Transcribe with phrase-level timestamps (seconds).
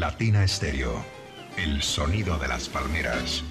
[0.00, 1.04] Latina Estéreo,
[1.58, 3.44] el sonido de las palmeras.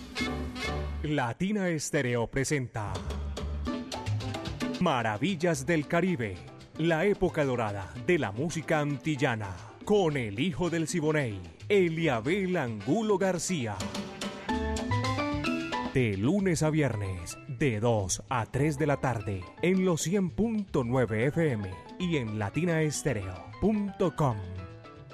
[1.04, 2.92] Latina Estéreo presenta
[4.80, 6.38] Maravillas del Caribe,
[6.80, 11.40] la época dorada de la música antillana, con el hijo del Siboney,
[11.70, 13.76] Eliabel Angulo García.
[15.94, 21.70] De lunes a viernes, de 2 a 3 de la tarde, en los 100.9 FM
[22.00, 24.38] y en latinaestereo.com.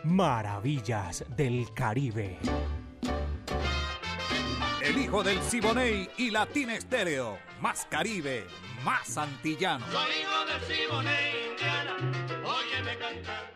[0.05, 2.37] Maravillas del Caribe.
[4.83, 7.39] El hijo del Siboney y Latina Estéreo.
[7.59, 8.45] Más Caribe,
[8.83, 9.83] más antillano.
[9.91, 11.97] Soy hijo del Siboney, Indiana.
[12.45, 13.51] Óyeme cantar.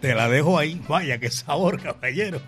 [0.00, 0.82] Te la dejo ahí.
[0.88, 2.40] Vaya, qué sabor, caballero.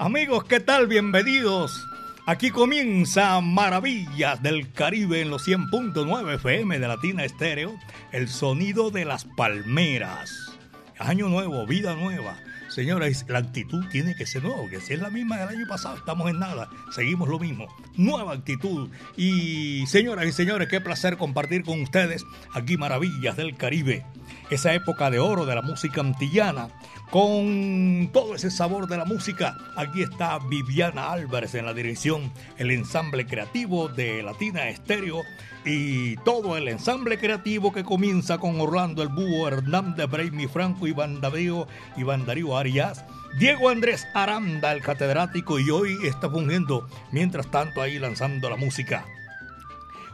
[0.00, 0.86] Amigos, ¿qué tal?
[0.86, 1.86] Bienvenidos.
[2.24, 7.74] Aquí comienza Maravillas del Caribe en los 100.9 FM de Latina Estéreo,
[8.10, 10.56] el sonido de las palmeras.
[10.98, 12.38] Año nuevo, vida nueva.
[12.70, 15.96] Señoras, la actitud tiene que ser nueva, porque si es la misma del año pasado,
[15.96, 17.66] estamos en nada, seguimos lo mismo.
[17.96, 18.88] Nueva actitud.
[19.18, 24.06] Y señoras y señores, qué placer compartir con ustedes aquí Maravillas del Caribe,
[24.48, 26.68] esa época de oro de la música antillana,
[27.10, 29.56] con todo ese sabor de la música.
[29.76, 35.22] Aquí está Viviana Álvarez en la dirección, el ensamble creativo de Latina Estéreo
[35.64, 41.20] y todo el ensamble creativo que comienza con Orlando el Búho, Hernández Braimi Franco, Iván
[41.20, 41.66] Darío,
[41.96, 43.04] Iván Darío Arias.
[43.38, 49.06] Diego Andrés Aranda, el catedrático, y hoy está fungiendo, mientras tanto, ahí lanzando la música.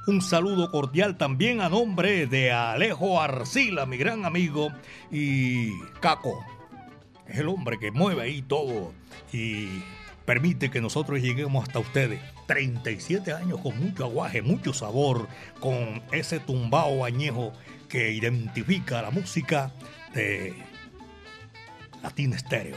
[0.06, 4.68] Un saludo cordial también a nombre de Alejo Arcila, mi gran amigo,
[5.10, 6.44] y Caco,
[7.28, 8.92] es el hombre que mueve ahí todo
[9.32, 9.82] y
[10.24, 12.20] permite que nosotros lleguemos hasta ustedes.
[12.46, 15.28] 37 años con mucho aguaje, mucho sabor,
[15.60, 17.52] con ese tumbao añejo
[17.88, 19.72] que identifica la música
[20.14, 20.54] de
[22.02, 22.76] Latina Estéreo,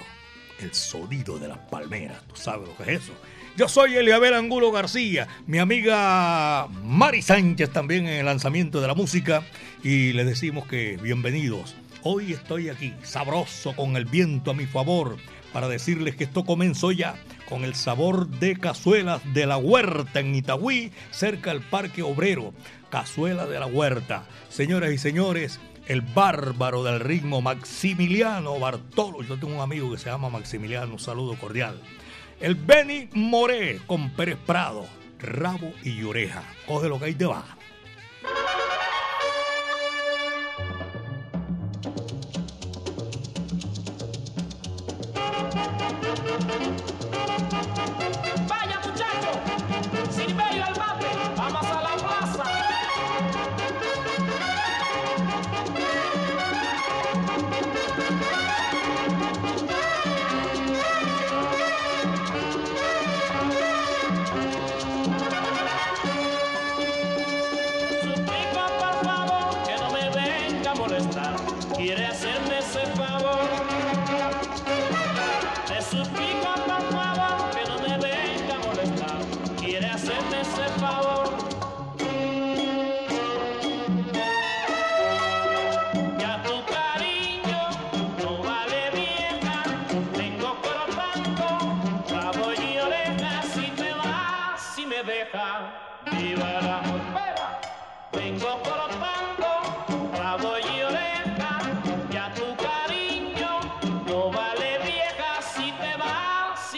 [0.59, 2.23] el sonido de las palmeras.
[2.27, 3.13] ¿Tú sabes lo que es eso?
[3.57, 8.93] Yo soy Eliabel Angulo García, mi amiga Mari Sánchez también en el lanzamiento de la
[8.93, 9.43] música
[9.83, 15.17] y les decimos que bienvenidos Hoy estoy aquí, sabroso, con el viento a mi favor,
[15.51, 17.15] para decirles que esto comenzó ya
[17.49, 22.53] con el sabor de cazuelas de la huerta en Itagüí, cerca del Parque Obrero.
[22.89, 24.23] Cazuela de la huerta.
[24.47, 29.21] Señoras y señores, el bárbaro del ritmo Maximiliano Bartolo.
[29.21, 31.81] Yo tengo un amigo que se llama Maximiliano, un saludo cordial.
[32.39, 34.85] El Benny Moré con Pérez Prado,
[35.19, 36.43] rabo y oreja.
[36.65, 37.43] Coge lo que hay te va.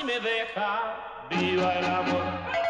[0.02, 0.96] si me deja
[1.30, 2.61] viva el amor.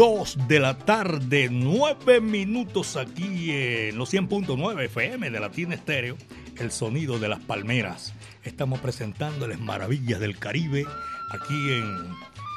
[0.00, 6.16] 2 de la tarde, 9 minutos aquí en los 100.9 FM de Latina Estéreo,
[6.56, 8.14] el sonido de las palmeras.
[8.42, 10.86] Estamos presentándoles maravillas del Caribe
[11.32, 12.08] aquí en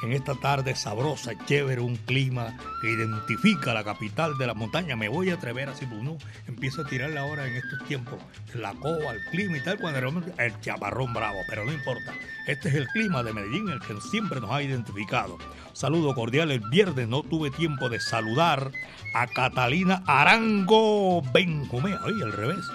[0.04, 4.98] en esta tarde sabrosa, chévere, un clima que identifica la capital de la montaña.
[4.98, 8.20] Me voy a atrever así, uno empieza a tirar la hora en estos tiempos,
[8.54, 10.00] la coba, el clima y tal, cuando
[10.38, 12.14] el chaparrón bravo, pero no importa.
[12.48, 15.38] Este es el clima de Medellín, el que siempre nos ha identificado.
[15.72, 18.72] Saludo cordial, el viernes no tuve tiempo de saludar
[19.16, 22.66] a Catalina Arango Benjumea, oye, al revés.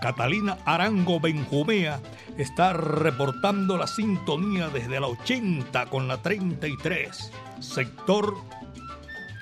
[0.00, 2.00] Catalina Arango Benjumea
[2.38, 7.30] está reportando la sintonía desde la 80 con la 33,
[7.60, 8.34] sector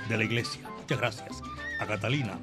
[0.09, 0.69] de la iglesia.
[0.81, 1.43] Muchas gracias
[1.81, 2.39] a Catalina.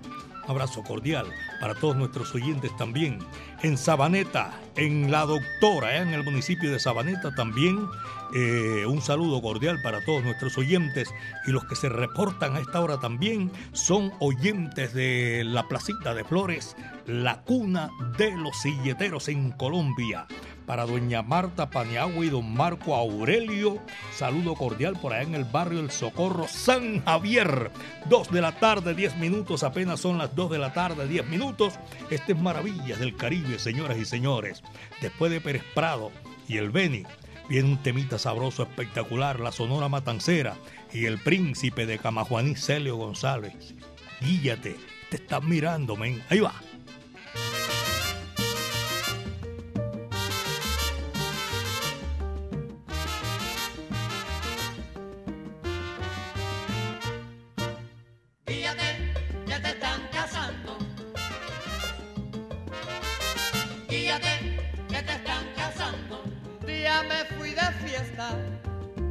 [0.45, 1.25] Un abrazo cordial
[1.59, 3.19] para todos nuestros oyentes también.
[3.63, 7.87] En Sabaneta, en La Doctora, en el municipio de Sabaneta también.
[8.37, 11.07] Eh, un saludo cordial para todos nuestros oyentes
[11.47, 16.25] y los que se reportan a esta hora también son oyentes de la Placita de
[16.25, 16.75] Flores
[17.07, 20.27] la cuna de los silleteros en Colombia.
[20.65, 23.79] Para doña Marta Paniagua y don Marco Aurelio,
[24.13, 27.71] saludo cordial por allá en el barrio El Socorro San Javier.
[28.09, 31.75] Dos de la tarde, diez minutos, apenas son las dos de la tarde, diez minutos.
[32.09, 34.61] Este es Maravillas del Caribe, señoras y señores.
[34.99, 36.11] Después de Pérez Prado
[36.49, 37.05] y el Beni,
[37.49, 40.55] viene un temita sabroso, espectacular, la Sonora Matancera
[40.93, 43.75] y el príncipe de Camajuaní, Celio González.
[44.21, 44.75] Guíllate,
[45.09, 46.23] te estás mirando, men.
[46.29, 46.53] Ahí va.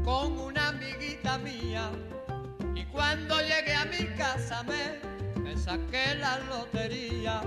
[0.05, 1.91] con una amiguita mía
[2.75, 7.41] y cuando llegué a mi casa me, saqué la lotería.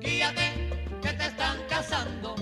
[0.00, 0.70] Guíate
[1.02, 2.34] que te están casando.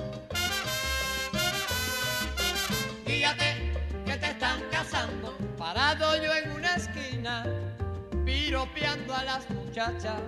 [3.04, 3.72] Guíate
[4.06, 5.36] que te están casando.
[5.58, 7.44] Parado yo en una esquina,
[8.24, 10.20] piropeando a las muchachas.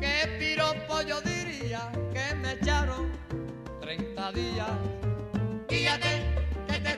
[0.00, 3.10] Qué piropo yo diría que me echaron
[3.80, 4.70] 30 días.
[5.68, 6.31] Guíate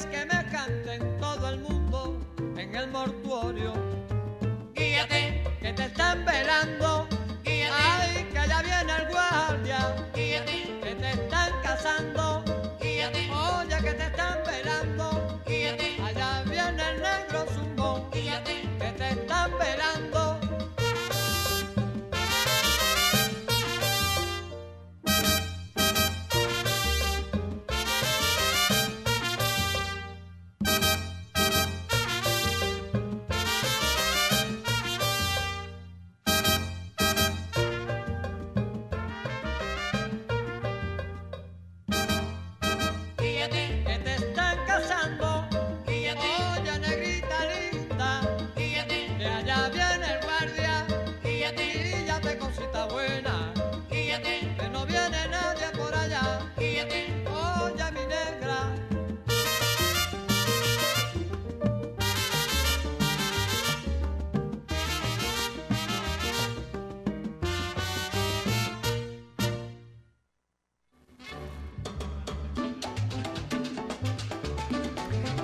[0.00, 2.18] que me canten todo el mundo
[2.56, 3.74] en el mortuorio.
[4.74, 7.06] Guíate, que te están velando.
[7.44, 9.94] Guíate, ay, que ya viene el guardia.
[10.14, 12.51] Guíate, que te están cazando.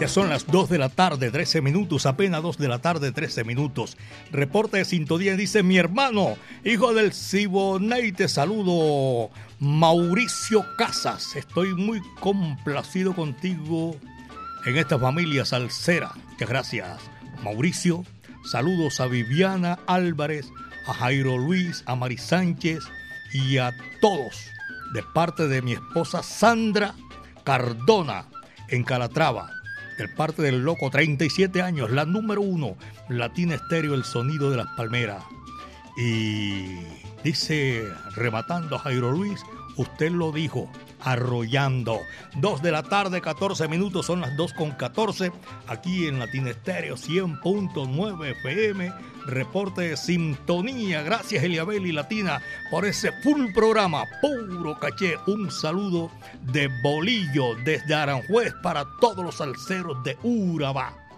[0.07, 3.97] Son las 2 de la tarde, 13 minutos, apenas 2 de la tarde, 13 minutos.
[4.31, 11.35] Reporte de sintonía dice mi hermano, hijo del Siboney, te saludo, Mauricio Casas.
[11.35, 13.97] Estoy muy complacido contigo
[14.67, 16.12] en esta familia salsera.
[16.31, 17.00] Muchas gracias,
[17.43, 18.05] Mauricio.
[18.45, 20.47] Saludos a Viviana Álvarez,
[20.87, 22.85] a Jairo Luis, a Mari Sánchez
[23.33, 24.47] y a todos
[24.95, 26.95] de parte de mi esposa Sandra
[27.43, 28.26] Cardona
[28.69, 29.57] en Calatrava
[29.99, 32.76] el parte del loco, 37 años, la número uno,
[33.09, 35.23] Latina Estéreo, el sonido de las palmeras.
[35.97, 36.78] Y
[37.25, 39.40] Dice, rematando a Jairo Luis,
[39.76, 42.00] usted lo dijo, arrollando.
[42.37, 45.33] 2 de la tarde, 14 minutos, son las 2 con 14,
[45.67, 48.93] aquí en Latina Estéreo 100.9 FM.
[49.26, 51.02] Reporte de sintonía.
[51.02, 52.40] Gracias, Eliabel y Latina,
[52.71, 55.17] por ese full programa, puro caché.
[55.26, 61.09] Un saludo de bolillo desde Aranjuez para todos los salseros de Urabá.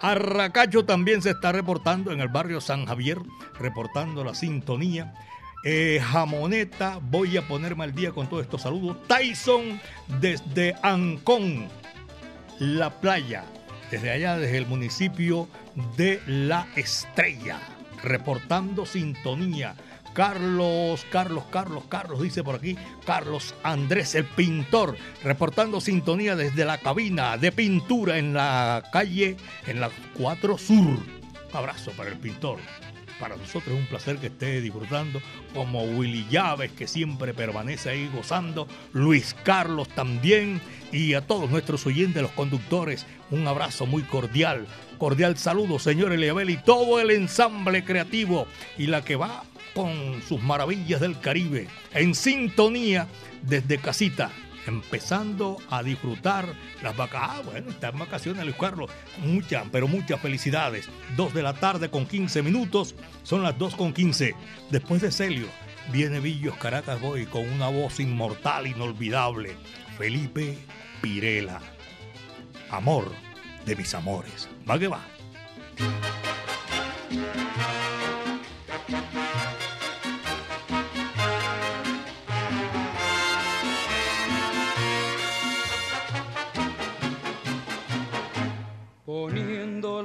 [0.00, 3.18] Arracacho también se está reportando en el barrio San Javier,
[3.58, 5.14] reportando la sintonía.
[5.62, 8.96] Eh, jamoneta, voy a ponerme al día con todos estos saludos.
[9.06, 9.78] Tyson
[10.20, 11.68] desde Ancón,
[12.58, 13.44] la playa,
[13.90, 15.48] desde allá, desde el municipio
[15.98, 17.58] de La Estrella,
[18.02, 19.74] reportando sintonía.
[20.14, 26.78] Carlos, Carlos, Carlos, Carlos, dice por aquí, Carlos Andrés, el pintor, reportando sintonía desde la
[26.78, 29.36] cabina de pintura en la calle,
[29.66, 30.78] en la 4 Sur.
[30.78, 31.20] Un
[31.52, 32.58] abrazo para el pintor.
[33.20, 35.20] Para nosotros es un placer que esté disfrutando,
[35.52, 40.60] como Willy Llaves, que siempre permanece ahí gozando, Luis Carlos también,
[40.90, 44.66] y a todos nuestros oyentes, los conductores, un abrazo muy cordial.
[44.96, 48.46] Cordial saludo, señor Eliabel, y todo el ensamble creativo,
[48.78, 53.06] y la que va con sus maravillas del Caribe, en sintonía
[53.42, 54.30] desde casita,
[54.66, 57.30] empezando a disfrutar las vacaciones.
[57.30, 58.90] Ah, bueno, están vacaciones, Luis Carlos.
[59.18, 60.88] Muchas, pero muchas felicidades.
[61.16, 64.34] Dos de la tarde con 15 minutos, son las 2 con 15.
[64.70, 65.48] Después de Celio,
[65.92, 69.56] viene Villos Caracas Boy con una voz inmortal, inolvidable.
[69.98, 70.56] Felipe
[71.02, 71.60] Pirela.
[72.70, 73.10] Amor
[73.66, 74.48] de mis amores.
[74.68, 75.00] Va que va.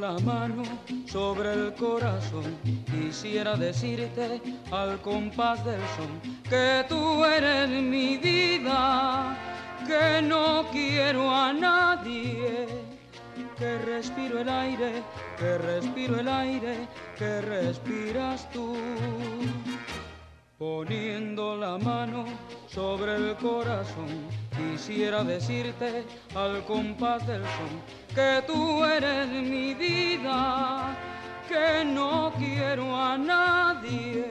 [0.05, 0.61] La mano
[1.07, 2.57] sobre el corazón,
[2.91, 4.39] quisiera decirte
[4.71, 6.11] al compás del son
[6.47, 9.35] que tú eres mi vida,
[9.87, 12.67] que no quiero a nadie,
[13.57, 14.91] que respiro el aire,
[15.39, 18.75] que respiro el aire, que respiras tú.
[20.59, 22.25] Poniendo la mano
[22.67, 24.11] sobre el corazón,
[24.55, 30.95] quisiera decirte al compás del son que tú eres mi vida,
[31.49, 34.25] que no quiero a nadie,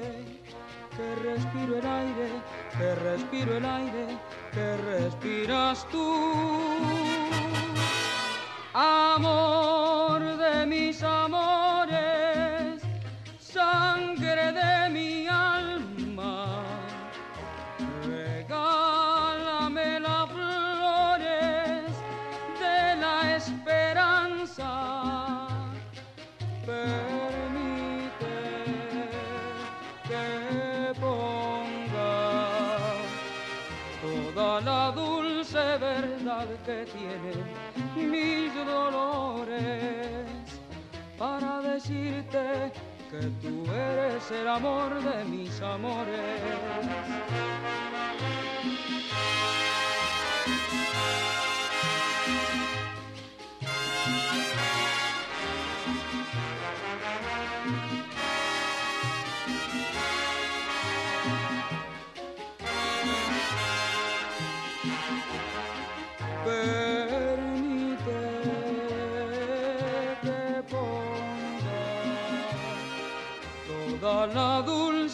[0.96, 2.28] que respiro el aire,
[2.78, 4.06] que respiro el aire,
[4.52, 6.08] que respiras tú.
[8.72, 11.83] Amor de mis amores,
[26.66, 28.36] Permite
[30.08, 30.26] que
[31.00, 32.14] ponga
[34.02, 37.44] toda la dulce verdad que tienen
[38.10, 40.26] mis dolores
[41.18, 42.72] para decirte
[43.10, 46.40] que tú eres el amor de mis amores.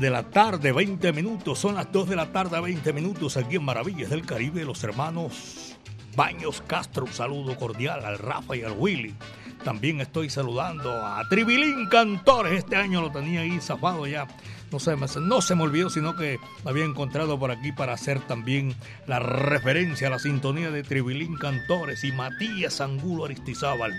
[0.00, 1.58] De la tarde, 20 minutos.
[1.58, 4.64] Son las 2 de la tarde, 20 minutos aquí en Maravillas del Caribe.
[4.64, 5.76] Los hermanos
[6.16, 9.14] Baños Castro, un saludo cordial al Rafa y al Willy.
[9.62, 12.54] También estoy saludando a Tribilín Cantores.
[12.54, 14.26] Este año lo tenía ahí zafado ya.
[14.72, 17.92] No se, me, no se me olvidó, sino que me había encontrado por aquí para
[17.92, 18.74] hacer también
[19.06, 23.92] la referencia a la sintonía de Tribilín Cantores y Matías Angulo Aristizábal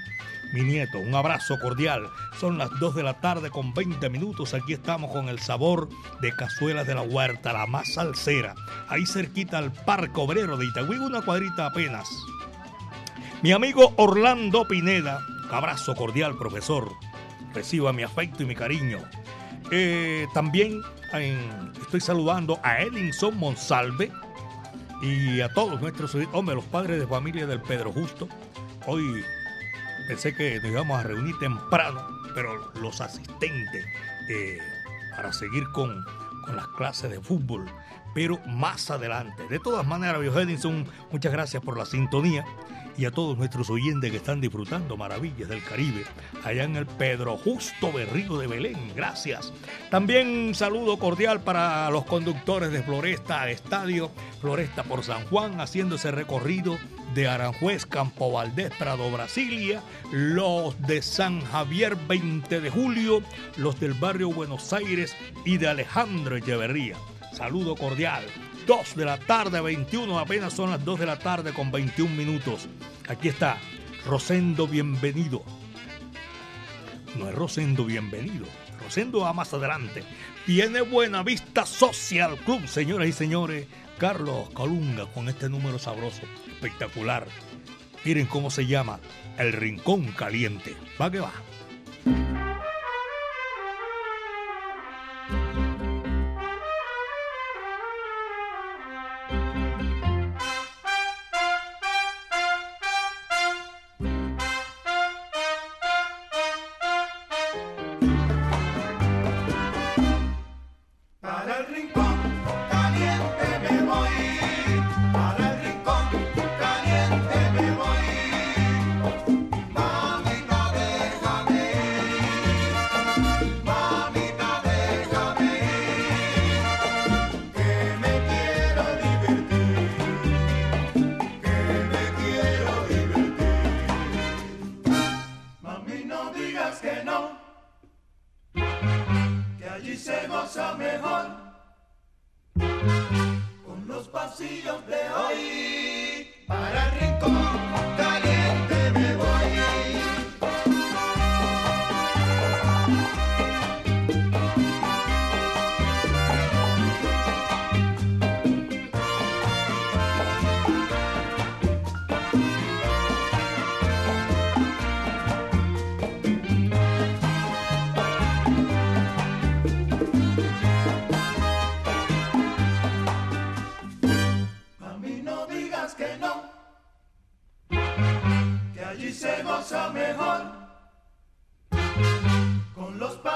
[0.53, 0.99] mi nieto.
[0.99, 2.09] Un abrazo cordial.
[2.39, 4.53] Son las 2 de la tarde con 20 minutos.
[4.53, 5.89] Aquí estamos con el sabor
[6.21, 8.55] de cazuelas de la huerta, la más salsera.
[8.87, 12.07] Ahí cerquita al Parque Obrero de Itagüí, una cuadrita apenas.
[13.41, 16.91] Mi amigo Orlando Pineda, abrazo cordial, profesor.
[17.53, 18.99] Reciba mi afecto y mi cariño.
[19.71, 20.81] Eh, también
[21.81, 24.11] estoy saludando a Edinson Monsalve
[25.01, 28.27] y a todos nuestros, hombre, los padres de familia del Pedro Justo.
[28.85, 29.23] Hoy
[30.11, 33.85] Pensé que nos íbamos a reunir temprano, pero los asistentes
[34.27, 34.57] eh,
[35.15, 36.03] para seguir con,
[36.43, 37.65] con las clases de fútbol,
[38.13, 39.47] pero más adelante.
[39.47, 42.43] De todas maneras, Bio Edinson, muchas gracias por la sintonía
[42.97, 46.03] y a todos nuestros oyentes que están disfrutando maravillas del Caribe
[46.43, 48.91] allá en el Pedro Justo Berrío de Belén.
[48.93, 49.53] Gracias.
[49.89, 55.95] También un saludo cordial para los conductores de Floresta Estadio, Floresta por San Juan, haciendo
[55.95, 56.77] ese recorrido
[57.13, 63.21] de Aranjuez, Campo Valdés, Prado, Brasilia, los de San Javier 20 de julio,
[63.57, 66.95] los del barrio Buenos Aires y de Alejandro Echeverría.
[67.33, 68.23] Saludo cordial.
[68.67, 72.67] 2 de la tarde, 21, apenas son las 2 de la tarde con 21 minutos.
[73.07, 73.57] Aquí está,
[74.05, 75.43] Rosendo Bienvenido.
[77.17, 78.45] No es Rosendo Bienvenido,
[78.79, 80.03] Rosendo va más adelante.
[80.45, 83.67] Tiene Buena Vista Social Club, señoras y señores.
[84.01, 87.27] Carlos Colunga con este número sabroso espectacular.
[88.03, 88.99] Miren cómo se llama,
[89.37, 90.75] el Rincón Caliente.
[90.99, 91.31] Va que va.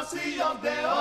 [0.06, 0.95] see of there.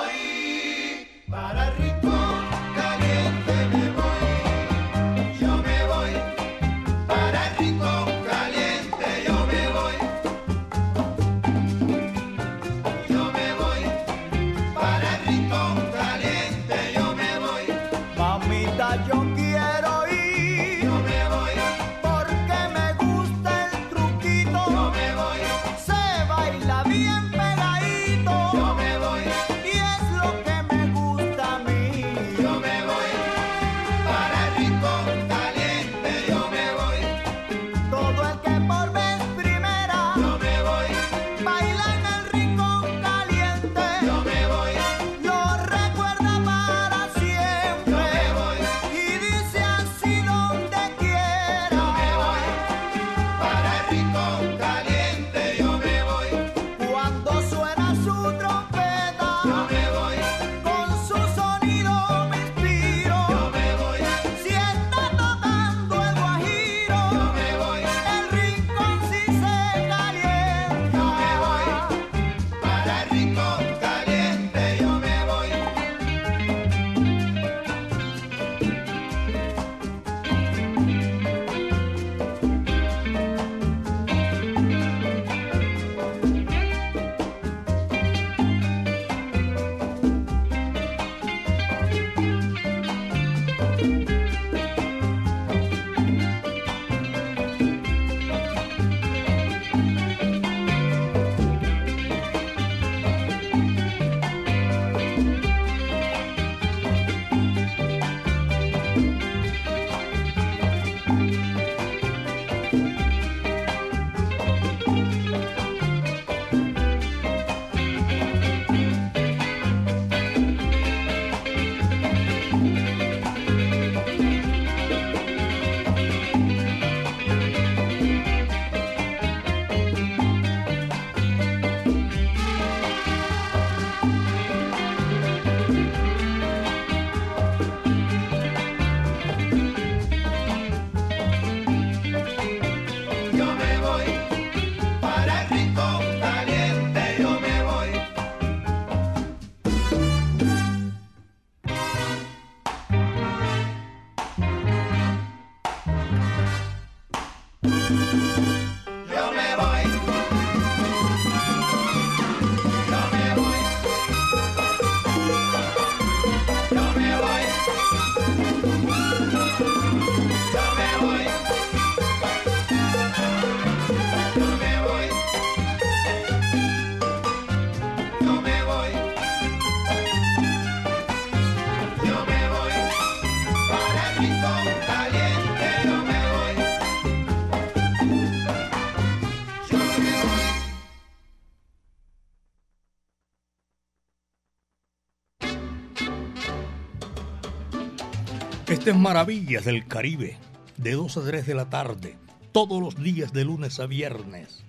[198.93, 200.37] Maravillas del Caribe,
[200.77, 202.17] de 2 a 3 de la tarde,
[202.51, 204.63] todos los días de lunes a viernes.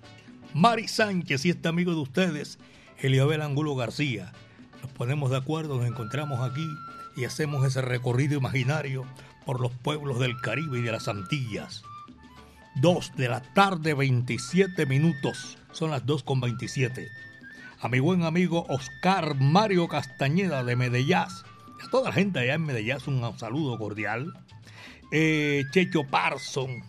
[0.55, 2.57] Mari Sánchez y este amigo de ustedes,
[2.97, 4.33] Eliabel Angulo García.
[4.81, 6.67] Nos ponemos de acuerdo, nos encontramos aquí
[7.15, 9.05] y hacemos ese recorrido imaginario
[9.45, 11.83] por los pueblos del Caribe y de las Antillas.
[12.77, 15.59] 2 de la tarde, 27 minutos.
[15.71, 17.07] Son las 2 con 27.
[17.81, 21.27] A mi buen amigo Oscar Mario Castañeda de Medellín
[21.83, 24.33] a toda la gente allá en Medellín un saludo cordial.
[25.11, 26.83] Eh, Checho Parson,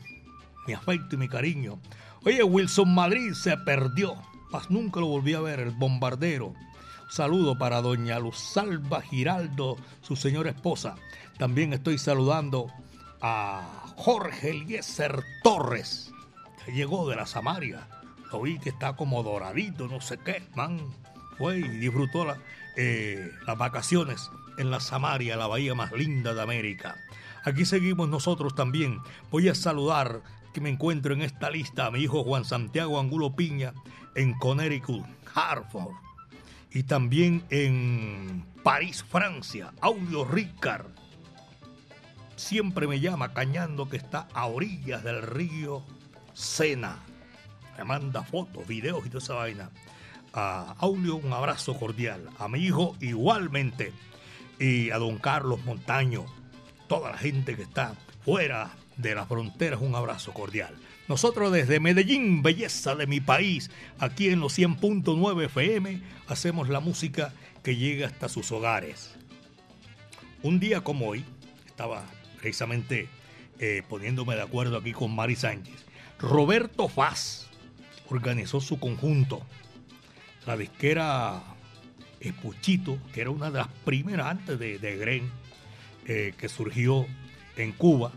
[0.66, 1.78] mi afecto y mi cariño.
[2.24, 4.16] Oye, Wilson Madrid se perdió,
[4.50, 6.54] mas nunca lo volví a ver, el bombardero.
[7.10, 10.96] saludo para doña Luzalba Giraldo, su señora esposa.
[11.38, 12.72] También estoy saludando
[13.20, 16.12] a Jorge Eliezer Torres,
[16.64, 17.86] que llegó de la Samaria.
[18.32, 20.80] Lo vi que está como doradito, no sé qué, man.
[21.38, 22.26] Fue y disfrutó
[22.76, 26.96] eh, las vacaciones en la Samaria, la bahía más linda de América.
[27.44, 29.00] Aquí seguimos nosotros también.
[29.30, 33.34] Voy a saludar que me encuentro en esta lista a mi hijo Juan Santiago Angulo
[33.34, 33.72] Piña
[34.14, 35.94] en Connecticut, Hartford.
[36.70, 40.86] Y también en París, Francia, Audio Ricard.
[42.36, 45.84] Siempre me llama cañando que está a orillas del río
[46.34, 46.98] Sena.
[47.78, 49.70] Me manda fotos, videos y toda esa vaina.
[50.34, 52.28] A Aulio un abrazo cordial.
[52.38, 53.92] A mi hijo igualmente
[54.58, 56.26] y a don Carlos Montaño,
[56.88, 57.94] toda la gente que está
[58.24, 60.74] fuera de las fronteras, un abrazo cordial.
[61.06, 67.32] Nosotros desde Medellín, belleza de mi país, aquí en los 100.9 FM, hacemos la música
[67.62, 69.14] que llega hasta sus hogares.
[70.42, 71.24] Un día como hoy,
[71.66, 72.04] estaba
[72.38, 73.08] precisamente
[73.58, 75.86] eh, poniéndome de acuerdo aquí con Mari Sánchez,
[76.18, 77.48] Roberto Faz
[78.10, 79.42] organizó su conjunto,
[80.46, 81.42] la disquera
[82.42, 85.30] Puchito, que era una de las primeras antes de, de Gren,
[86.06, 87.06] eh, que surgió
[87.56, 88.12] en Cuba,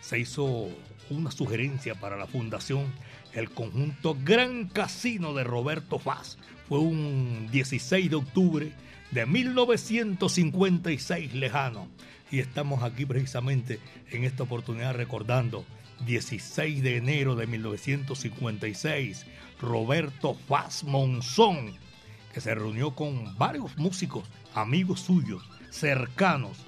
[0.00, 0.68] se hizo
[1.10, 2.86] una sugerencia para la fundación
[3.34, 6.38] el conjunto Gran Casino de Roberto Faz.
[6.68, 8.72] Fue un 16 de octubre
[9.10, 11.88] de 1956 lejano.
[12.30, 15.64] Y estamos aquí precisamente en esta oportunidad recordando
[16.06, 19.26] 16 de enero de 1956,
[19.60, 21.74] Roberto Faz Monzón
[22.34, 26.58] que se reunió con varios músicos, amigos suyos, cercanos,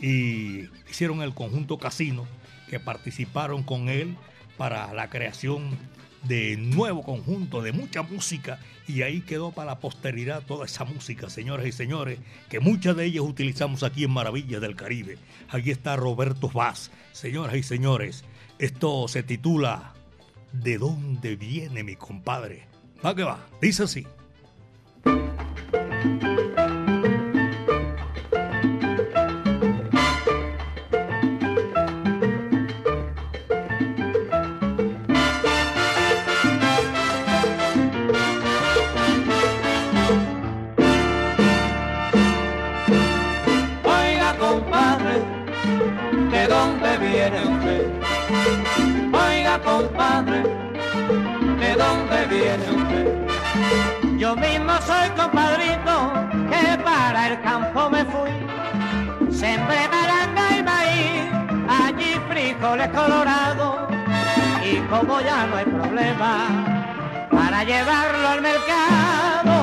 [0.00, 2.24] y hicieron el conjunto Casino,
[2.70, 4.16] que participaron con él
[4.56, 5.76] para la creación
[6.22, 11.28] de nuevo conjunto, de mucha música, y ahí quedó para la posteridad toda esa música,
[11.28, 15.18] señoras y señores, que muchas de ellas utilizamos aquí en Maravillas del Caribe.
[15.48, 18.24] Aquí está Roberto Vaz, señoras y señores,
[18.58, 19.94] esto se titula
[20.52, 22.66] ¿De dónde viene mi compadre?
[23.04, 24.06] Va que va, dice así.
[26.04, 26.47] Oiga,
[62.76, 63.76] colorados.
[64.62, 66.48] Y como ya no hay problema
[67.30, 69.57] para llevarlo al mercado.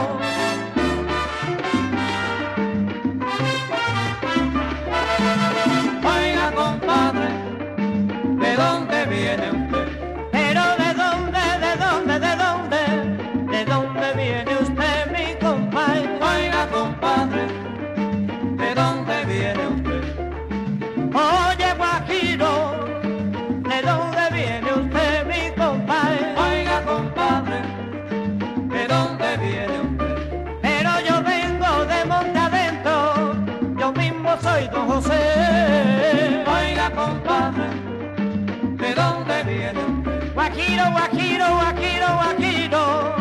[41.25, 43.15] Guajiro, Guajiro, Guajiro,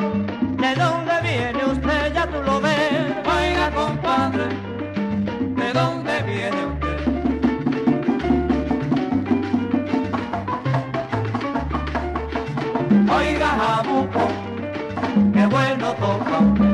[0.59, 2.12] ¿de dónde viene usted?
[2.12, 3.17] Ya tú lo ves.
[3.25, 4.49] Oiga, compadre,
[5.57, 6.99] ¿de dónde viene usted?
[13.11, 14.29] Oiga, Jabuco,
[15.33, 16.73] qué bueno toca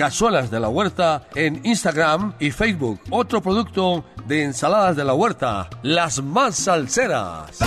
[0.00, 2.98] Cazuelas de la Huerta en Instagram y Facebook.
[3.10, 7.58] Otro producto de ensaladas de la huerta, las más salseras.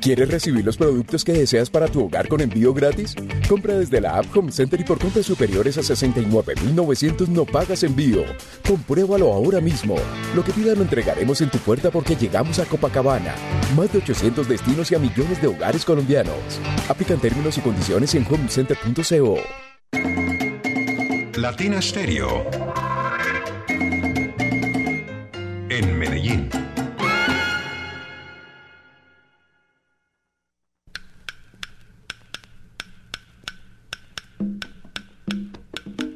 [0.00, 3.16] ¿Quieres recibir los productos que deseas para tu hogar con envío gratis?
[3.48, 8.22] Compra desde la app Home Center y por compras superiores a 69.900 no pagas envío.
[8.64, 9.96] Compruébalo ahora mismo.
[10.36, 13.34] Lo que pidas lo entregaremos en tu puerta porque llegamos a Copacabana.
[13.74, 16.60] Más de 800 destinos y a millones de hogares colombianos.
[16.88, 19.40] Aplican términos y condiciones en homecenter.co.
[21.48, 22.44] Latina Stereo.
[25.68, 26.50] En Medellín.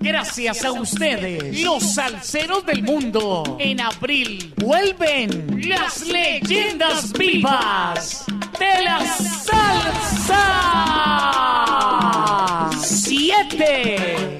[0.00, 3.56] Gracias a ustedes, los salseros del mundo.
[3.60, 8.24] En abril vuelven las leyendas vivas
[8.58, 10.40] de la salsa.
[12.82, 14.39] Siete.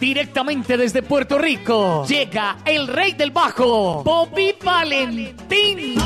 [0.00, 6.00] Directamente desde Puerto Rico llega el rey del bajo, Bobby Valentín.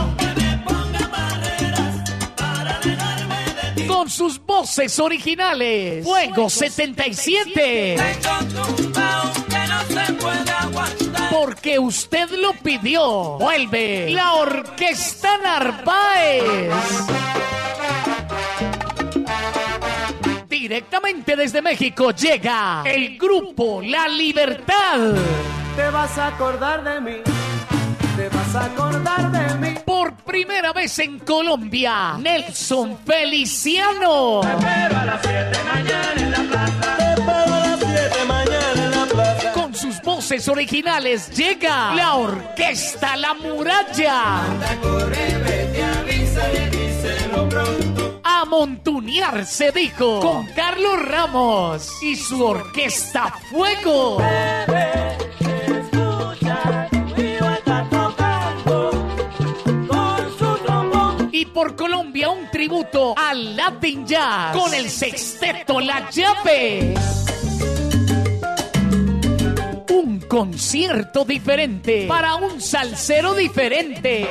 [3.87, 7.97] Con sus voces originales, Fuego 77.
[11.31, 13.39] Porque usted lo pidió.
[13.39, 16.43] Vuelve la Orquesta Narváez.
[20.65, 25.13] Directamente desde México llega el grupo La Libertad.
[25.77, 27.17] Te vas a acordar de mí.
[28.17, 29.75] Te vas a acordar de mí.
[29.85, 34.41] Por primera vez en Colombia, Nelson Feliciano.
[34.41, 36.97] Te espero a las 7 mañana en la plaza.
[36.97, 39.53] Te espero a las 7 mañana en la plaza.
[39.53, 44.47] Con sus voces originales llega la Orquesta La Muralla.
[44.47, 47.85] Anda, corre, vete, avísale, díselo pronto.
[47.85, 47.94] A montunear
[49.47, 54.19] se dijo con Carlos Ramos y su Orquesta Fuego.
[61.33, 66.95] Y por Colombia un tributo al Latin Jazz con el sexteto La Llave.
[69.91, 74.29] Un concierto diferente para un salsero diferente.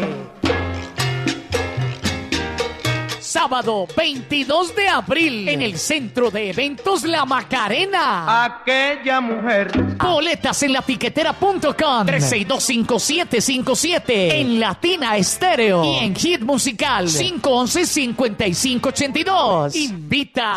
[3.34, 8.46] Sábado 22 de abril en el Centro de Eventos La Macarena.
[8.46, 9.72] Aquella mujer.
[9.98, 19.76] Boletas en latiquetera.com 3625757 en Latina Estéreo y en Hit Musical 511-5582.
[19.78, 20.54] Invita.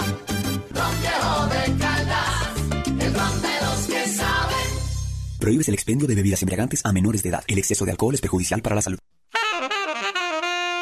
[5.40, 7.42] Prohíbes el expendio de bebidas embriagantes a menores de edad.
[7.46, 8.98] El exceso de alcohol es perjudicial para la salud.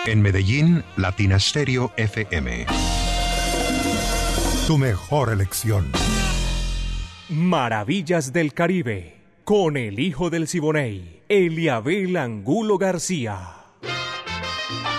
[0.06, 2.66] En Medellín, Latina Stereo FM.
[4.66, 5.90] Tu mejor elección.
[7.30, 13.64] Maravillas del Caribe, con el hijo del Siboney, Eliabel Angulo García.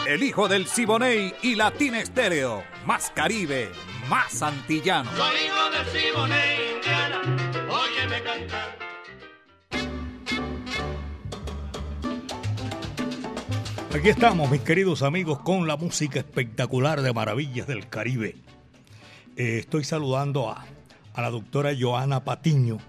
[0.08, 2.63] El hijo del Siboney y Latina Estéreo.
[2.88, 3.70] Más Caribe,
[4.10, 5.12] más antillano.
[5.15, 7.35] Soy hijo del Siboney, Indiana,
[13.95, 18.36] Aquí estamos, mis queridos amigos, con la música espectacular de Maravillas del Caribe.
[19.38, 20.65] Eh, estoy saludando a,
[21.15, 22.79] la doctora Joana Patiño,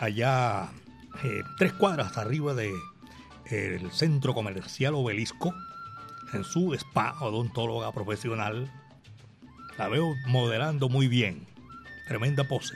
[0.00, 0.70] allá
[1.22, 2.74] eh, tres cuadras arriba del
[3.48, 5.54] el centro comercial Obelisco,
[6.32, 8.68] en su spa, odontóloga profesional.
[9.78, 11.46] La veo modelando muy bien,
[12.08, 12.74] tremenda pose.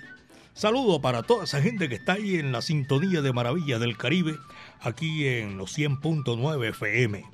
[0.55, 4.39] Saludo para toda esa gente que está ahí en la sintonía de Maravillas del Caribe,
[4.83, 7.25] aquí en los 100.9 FM.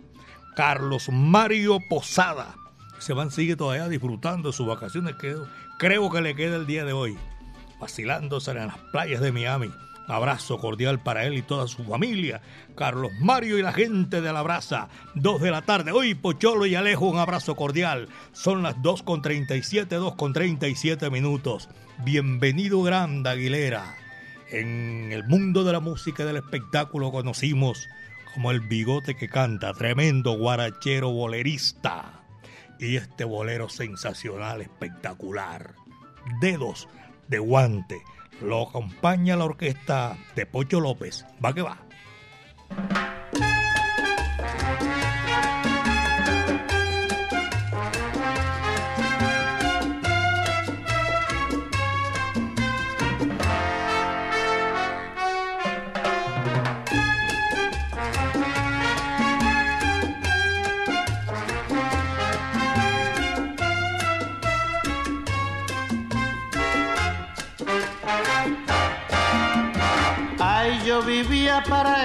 [0.57, 2.55] Carlos Mario Posada.
[2.99, 5.15] Se van, sigue todavía disfrutando de sus vacaciones.
[5.17, 5.37] Que
[5.79, 7.17] creo que le queda el día de hoy.
[7.81, 9.71] Vacilándose en las playas de Miami.
[10.09, 12.41] Abrazo cordial para él y toda su familia.
[12.75, 14.89] Carlos Mario y la gente de la brasa.
[15.15, 15.93] Dos de la tarde.
[15.93, 18.09] Hoy Pocholo y Alejo, un abrazo cordial.
[18.33, 21.69] Son las 2 con 37, 2 con 37 minutos.
[22.05, 24.08] Bienvenido Grande Aguilera.
[24.51, 27.89] En el mundo de la música y del espectáculo conocimos
[28.33, 32.23] como el bigote que canta, tremendo guarachero bolerista.
[32.79, 35.75] y este bolero sensacional, espectacular.
[36.41, 36.89] Dedos
[37.27, 38.01] de guante.
[38.41, 41.27] Lo acompaña la orquesta de Pocho López.
[41.45, 41.79] Va que va.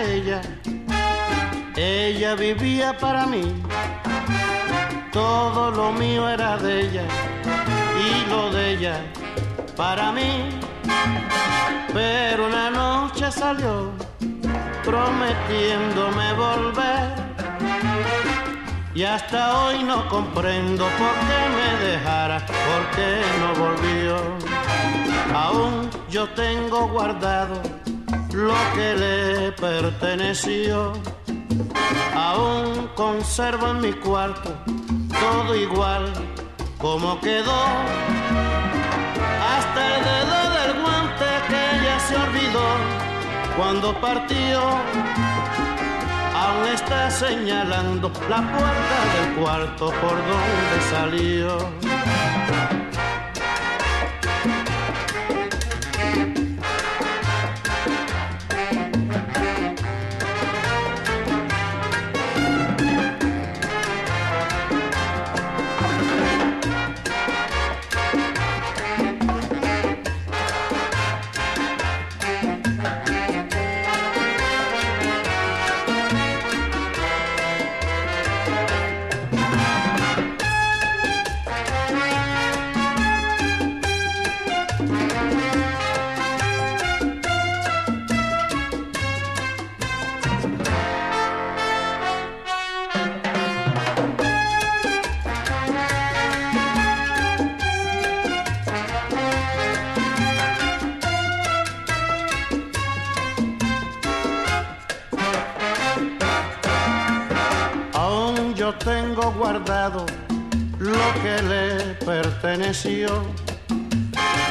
[0.03, 0.41] Ella,
[1.75, 3.63] ella vivía para mí.
[5.11, 7.03] Todo lo mío era de ella
[8.05, 9.01] y lo de ella
[9.75, 10.49] para mí.
[11.93, 13.91] Pero una noche salió
[14.83, 17.23] prometiéndome volver.
[18.95, 24.17] Y hasta hoy no comprendo por qué me dejara, por qué no volvió.
[25.33, 27.61] Aún yo tengo guardado
[28.33, 30.93] lo que le perteneció.
[32.15, 34.51] Aún conservo en mi cuarto
[35.09, 36.11] todo igual
[36.79, 37.63] como quedó.
[39.55, 42.67] Hasta el dedo del guante que ella se olvidó
[43.55, 44.61] cuando partió.
[46.35, 51.57] Aún está señalando la puerta del cuarto por donde salió.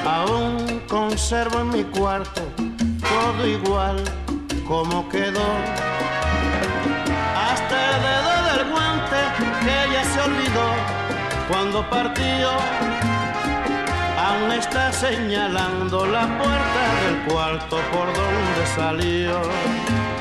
[0.06, 2.40] Aún conservo en mi cuarto
[3.00, 3.96] todo igual
[4.64, 5.48] como quedó.
[7.34, 9.16] Hasta el dedo del guante
[9.64, 10.68] que ella se olvidó
[11.48, 12.50] cuando partió.
[14.16, 20.11] Aún está señalando la puerta del cuarto por donde salió.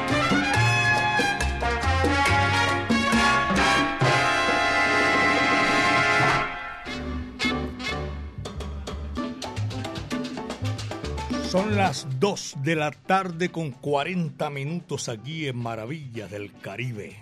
[11.91, 17.21] Las 2 de la tarde con 40 minutos aquí en Maravillas del Caribe.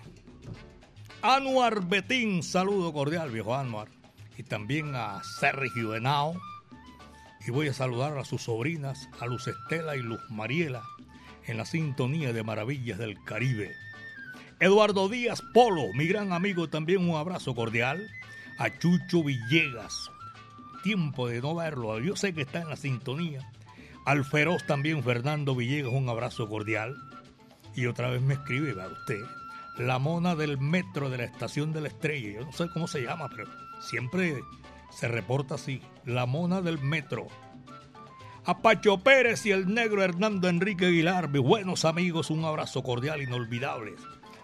[1.22, 3.88] Anuar Betín, saludo cordial, viejo Anuar.
[4.36, 6.40] Y también a Sergio Henao.
[7.44, 10.84] Y voy a saludar a sus sobrinas, a Luz Estela y Luz Mariela,
[11.48, 13.74] en la sintonía de Maravillas del Caribe.
[14.60, 18.08] Eduardo Díaz Polo, mi gran amigo, también un abrazo cordial.
[18.56, 20.12] A Chucho Villegas,
[20.84, 23.50] tiempo de no verlo, yo sé que está en la sintonía.
[24.04, 26.96] Al feroz también Fernando Villegas, un abrazo cordial.
[27.74, 29.20] Y otra vez me escribe, va usted,
[29.78, 32.40] la mona del metro de la estación de la estrella.
[32.40, 33.48] Yo no sé cómo se llama, pero
[33.80, 34.40] siempre
[34.90, 35.80] se reporta así.
[36.04, 37.28] La mona del metro.
[38.44, 43.22] A Pacho Pérez y el negro Hernando Enrique Aguilar, mis buenos amigos, un abrazo cordial,
[43.22, 43.94] inolvidable.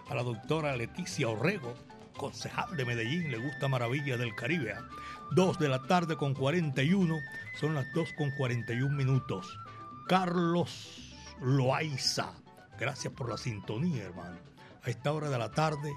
[0.07, 1.73] A la doctora Leticia Orrego,
[2.17, 4.73] concejal de Medellín, le gusta Maravilla del Caribe.
[4.73, 4.83] ¿ah?
[5.31, 7.19] 2 de la tarde con 41,
[7.59, 9.59] son las 2 con 41 minutos.
[10.07, 12.33] Carlos Loaiza,
[12.79, 14.37] gracias por la sintonía, hermano.
[14.83, 15.93] A esta hora de la tarde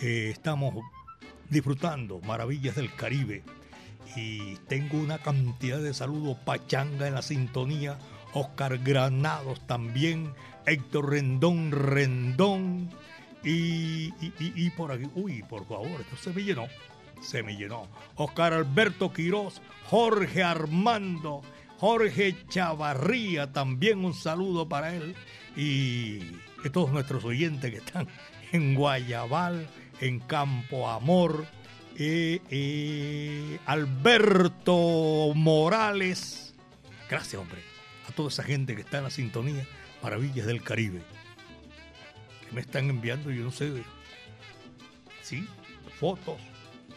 [0.00, 0.74] eh, estamos
[1.48, 3.42] disfrutando Maravillas del Caribe
[4.16, 6.36] y tengo una cantidad de saludos.
[6.44, 7.98] Pachanga en la sintonía,
[8.32, 10.32] Oscar Granados también,
[10.66, 12.90] Héctor Rendón Rendón
[13.44, 16.66] y, y, y- y por aquí, uy, por favor, esto se me llenó,
[17.22, 17.86] se me llenó.
[18.16, 21.42] Oscar Alberto Quirós, Jorge Armando,
[21.78, 25.14] Jorge Chavarría, también un saludo para él
[25.56, 26.18] y
[26.62, 28.06] de todos nuestros oyentes que están
[28.52, 29.66] en Guayabal,
[30.00, 31.46] en Campo Amor,
[31.98, 36.54] eh, eh, Alberto Morales.
[37.08, 37.60] Gracias, hombre,
[38.08, 39.66] a toda esa gente que está en la sintonía
[40.02, 41.02] Maravillas del Caribe.
[42.52, 43.84] Me están enviando, yo no sé,
[45.22, 45.46] sí,
[45.98, 46.40] fotos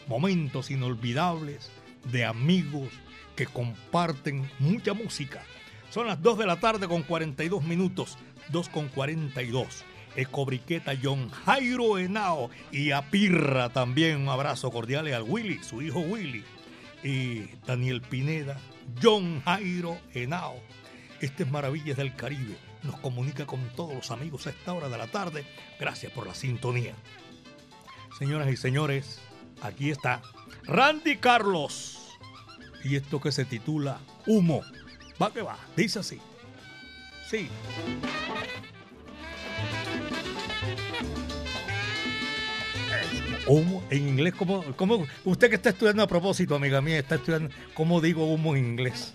[0.06, 1.70] momentos inolvidables
[2.10, 2.88] de amigos
[3.36, 5.42] que comparten mucha música.
[5.90, 8.18] Son las 2 de la tarde con 42 minutos,
[8.50, 9.84] 2 con 42.
[10.16, 16.00] Ecobriqueta John Jairo Henao y a Pirra también un abrazo cordial al Willy, su hijo
[16.00, 16.44] Willy,
[17.02, 18.60] y Daniel Pineda,
[19.02, 20.60] John Jairo Henao.
[21.20, 24.98] Este es Maravillas del Caribe, nos comunica con todos los amigos a esta hora de
[24.98, 25.44] la tarde.
[25.80, 26.94] Gracias por la sintonía.
[28.18, 29.20] Señoras y señores,
[29.62, 30.22] aquí está
[30.64, 32.18] Randy Carlos
[32.84, 34.62] y esto que se titula Humo.
[35.20, 36.20] Va que va, dice así.
[37.28, 37.48] Sí.
[43.46, 47.54] Humo en inglés, ¿cómo, cómo, usted que está estudiando a propósito, amiga mía, está estudiando,
[47.74, 49.12] ¿cómo digo humo en inglés?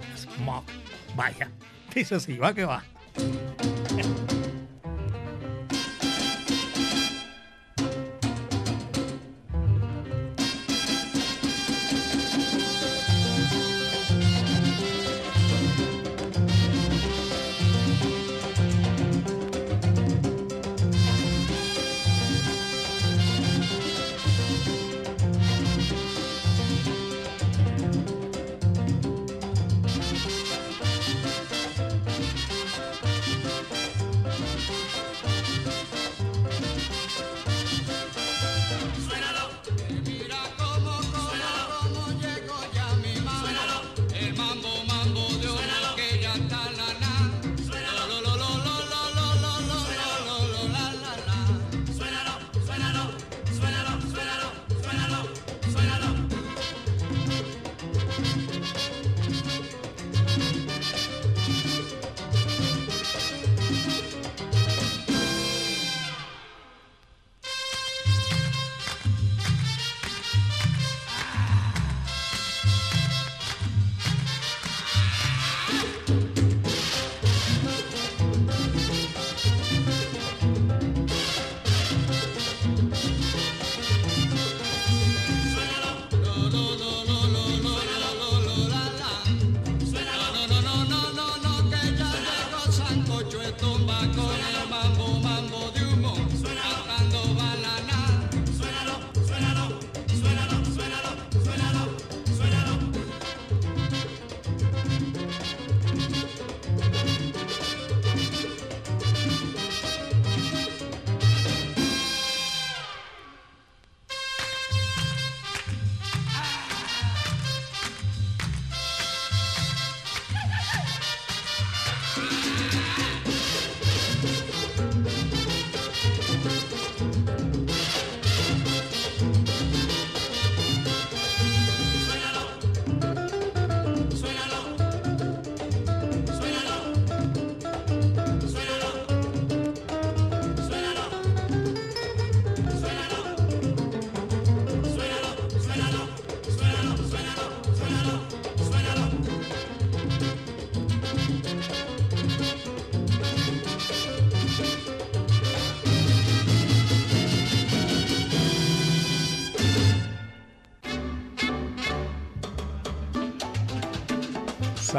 [1.16, 1.50] Vaya,
[1.96, 2.84] dice así, va que va.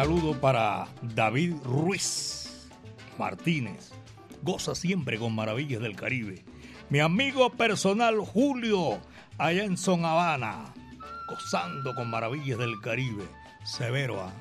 [0.00, 2.70] Saludo para David Ruiz
[3.18, 3.92] Martínez.
[4.40, 6.42] Goza siempre con maravillas del Caribe.
[6.88, 8.98] Mi amigo personal Julio,
[9.36, 10.72] allá en Son Habana,
[11.28, 13.28] gozando con maravillas del Caribe.
[13.62, 14.22] Severo.
[14.22, 14.32] ah.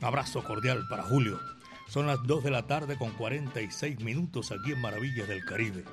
[0.00, 1.38] Un abrazo cordial para Julio.
[1.88, 5.84] Son las 2 de la tarde con 46 minutos aquí en Maravillas del Caribe.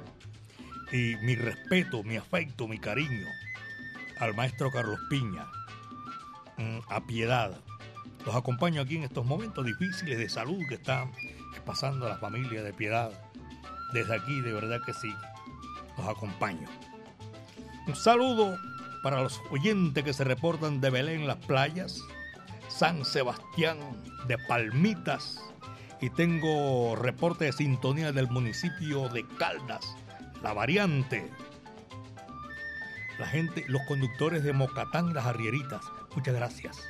[0.92, 3.28] Y mi respeto, mi afecto, mi cariño
[4.18, 5.46] al maestro Carlos Piña,
[6.58, 7.62] mm, a Piedad.
[8.26, 11.12] Los acompaño aquí en estos momentos difíciles de salud que están
[11.66, 13.12] pasando la familia de Piedad.
[13.94, 15.14] Desde aquí, de verdad que sí,
[15.98, 16.68] los acompaño.
[17.86, 18.58] Un saludo
[19.04, 22.02] para los oyentes que se reportan de Belén Las Playas,
[22.70, 23.78] San Sebastián
[24.28, 25.44] de Palmitas
[26.00, 29.96] y tengo reporte de sintonía del municipio de Caldas,
[30.42, 31.30] La Variante.
[33.20, 35.82] La gente, los conductores de Mocatán, Las Arrieritas,
[36.16, 36.88] muchas gracias.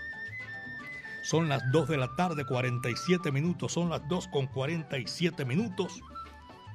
[1.23, 3.71] Son las 2 de la tarde, 47 minutos.
[3.71, 6.01] Son las 2 con 47 minutos.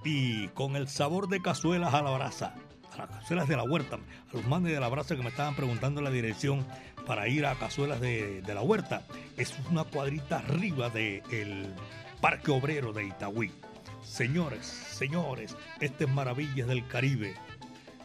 [0.05, 2.55] Y con el sabor de cazuelas a la brasa.
[2.94, 3.96] A las cazuelas de la huerta.
[3.96, 6.66] A los manes de la brasa que me estaban preguntando la dirección
[7.07, 9.03] para ir a cazuelas de, de la huerta.
[9.36, 11.74] Es una cuadrita arriba del
[12.22, 13.53] Parque Obrero de Itagüí.
[14.03, 17.34] Señores, señores, este es Maravillas del Caribe.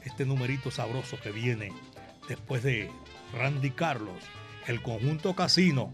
[0.03, 1.71] Este numerito sabroso que viene
[2.27, 2.91] después de
[3.33, 4.21] Randy Carlos,
[4.67, 5.93] el conjunto casino,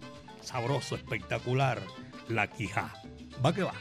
[0.49, 1.79] sabroso, espectacular,
[2.27, 2.91] la quija.
[3.45, 3.75] Va que va.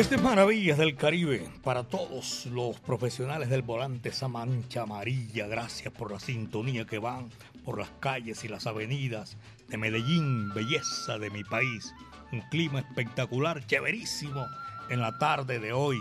[0.00, 5.46] Este es Maravillas del Caribe para todos los profesionales del volante, esa mancha amarilla.
[5.46, 7.28] Gracias por la sintonía que van
[7.66, 9.36] por las calles y las avenidas
[9.68, 11.94] de Medellín, belleza de mi país.
[12.32, 14.46] Un clima espectacular, chéverísimo
[14.88, 16.00] en la tarde de hoy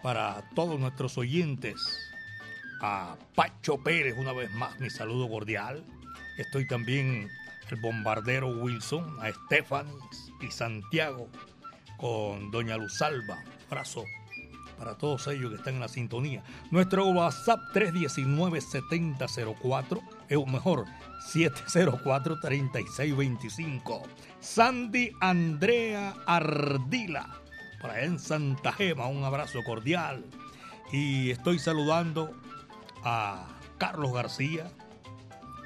[0.00, 1.74] para todos nuestros oyentes.
[2.82, 5.84] A Pacho Pérez, una vez más, mi saludo cordial.
[6.38, 7.28] Estoy también
[7.68, 9.92] el bombardero Wilson, a Stephanie
[10.40, 11.28] y Santiago
[12.04, 13.42] con Doña Luzalba.
[13.70, 14.04] Abrazo
[14.76, 16.42] para todos ellos que están en la sintonía.
[16.70, 20.84] Nuestro WhatsApp 319-7004, es mejor,
[21.32, 24.02] 704-3625.
[24.38, 27.40] Sandy Andrea Ardila,
[27.80, 30.26] allá en Santa Gema, un abrazo cordial.
[30.92, 32.38] Y estoy saludando
[33.02, 33.48] a
[33.78, 34.70] Carlos García,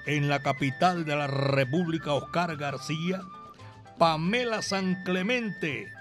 [0.06, 3.22] en la capital de la República, Oscar García,
[3.98, 5.97] Pamela San Clemente,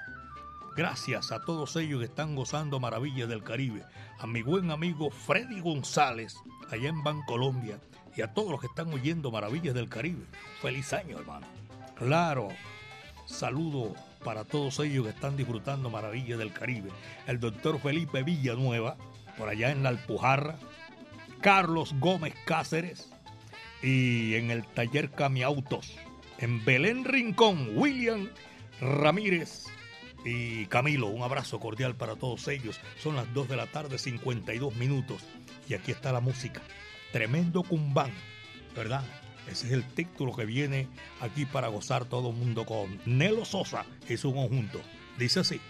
[0.78, 3.84] Gracias a todos ellos que están gozando maravillas del Caribe.
[4.20, 6.36] A mi buen amigo Freddy González,
[6.70, 7.80] allá en Bancolombia.
[8.16, 10.24] Y a todos los que están oyendo maravillas del Caribe.
[10.62, 11.48] Feliz año, hermano.
[11.96, 12.50] Claro.
[13.26, 16.92] Saludo para todos ellos que están disfrutando maravillas del Caribe.
[17.26, 18.98] El doctor Felipe Villanueva,
[19.36, 20.60] por allá en la Alpujarra.
[21.42, 23.10] Carlos Gómez Cáceres.
[23.82, 25.96] Y en el taller Camiautos.
[26.38, 28.30] En Belén Rincón, William
[28.80, 29.66] Ramírez
[30.28, 32.80] y Camilo, un abrazo cordial para todos ellos.
[33.02, 35.24] Son las 2 de la tarde, 52 minutos.
[35.70, 36.62] Y aquí está la música.
[37.12, 38.12] Tremendo cumbán,
[38.76, 39.04] ¿verdad?
[39.50, 40.90] Ese es el título que viene
[41.22, 44.82] aquí para gozar todo el mundo con Nelo Sosa y su conjunto.
[45.18, 45.62] Dice así.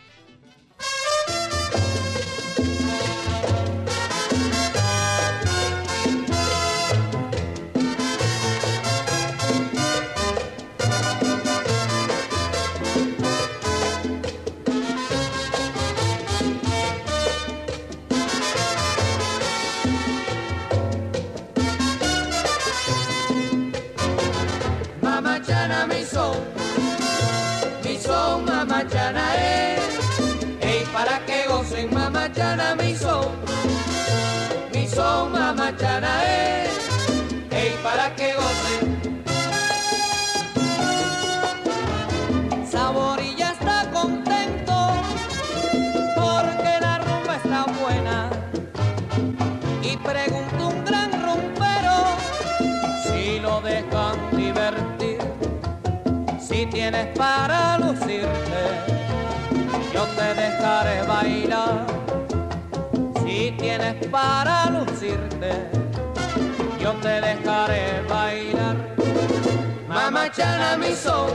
[25.68, 26.38] Mamachana mi son,
[27.84, 29.82] mi son mamachana es.
[30.62, 33.28] Ey, para que gocen mamachana mi son,
[34.74, 36.72] mi son mamachana es.
[37.52, 38.87] Ey, para que gocen.
[56.98, 58.64] Tienes para lucirte,
[59.94, 61.86] yo te dejaré bailar.
[63.24, 65.70] Si tienes para lucirte,
[66.80, 68.76] yo te dejaré bailar.
[69.88, 71.32] Mamachana mi son,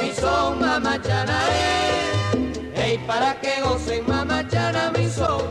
[0.00, 2.80] mi son mamachana es.
[2.80, 5.42] Ey, para que gocen mamachana mi son,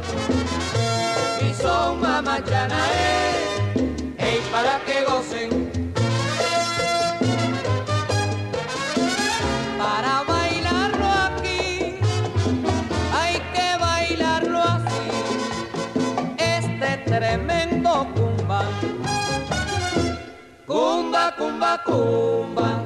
[21.83, 22.83] cumba.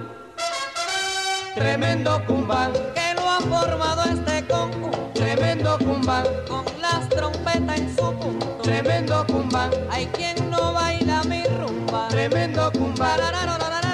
[1.56, 5.12] Tremendo cumba que lo ha formado este conjunto.
[5.14, 8.60] Tremendo cumba con las trompetas en su punto.
[8.64, 12.08] Tremendo cumba, hay quien no baila mi rumba.
[12.10, 13.16] Tremendo cumba.
[13.16, 13.89] Tremendo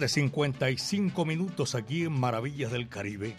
[0.00, 3.36] tarde, 55 minutos aquí en Maravillas del Caribe.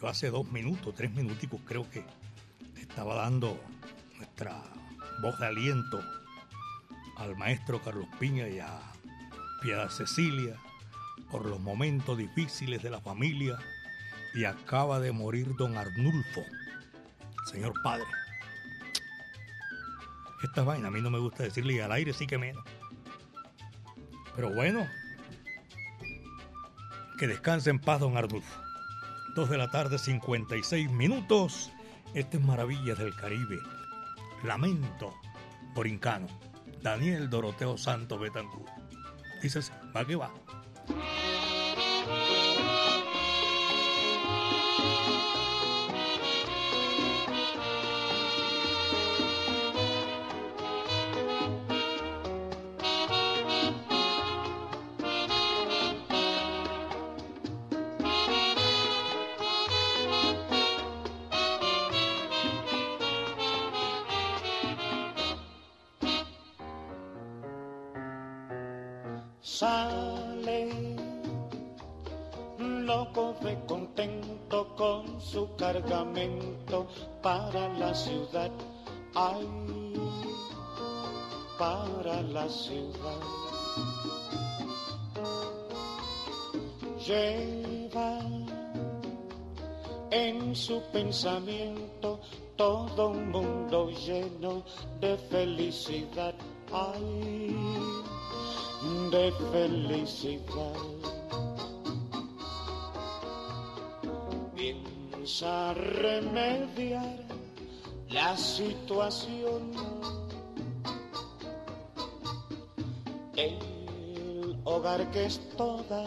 [0.00, 2.04] Yo hace dos minutos, tres minuticos creo que
[2.80, 3.60] estaba dando
[4.16, 4.62] nuestra
[5.20, 6.00] voz de aliento
[7.16, 8.78] al maestro Carlos Piña y a
[9.62, 10.54] Piedad Cecilia
[11.28, 13.58] por los momentos difíciles de la familia
[14.32, 16.44] y acaba de morir don Arnulfo,
[17.50, 18.06] señor padre.
[20.44, 22.62] Esta vaina a mí no me gusta decirle y al aire sí que menos.
[24.36, 24.86] Pero bueno,
[27.20, 28.62] que descanse en paz don Arnulfo.
[29.34, 31.70] Dos de la tarde, 56 minutos.
[32.14, 33.58] Este es Maravillas del Caribe.
[34.42, 35.12] Lamento
[35.74, 36.28] Borincano.
[36.80, 38.64] Daniel Doroteo Santo Betancur.
[39.42, 40.30] Dice así, va que va.
[69.60, 70.70] Sale
[72.58, 76.86] loco de contento con su cargamento
[77.20, 78.50] para la ciudad.
[79.14, 79.46] Ay,
[81.58, 83.20] para la ciudad.
[87.06, 88.20] lleva
[90.10, 92.18] en su pensamiento
[92.56, 94.62] todo un mundo lleno
[95.02, 96.34] de felicidad.
[96.72, 97.54] Ay,
[98.82, 100.72] de felicidad.
[104.56, 107.18] Piensa remediar
[108.08, 109.72] la situación.
[113.36, 116.06] El hogar que es toda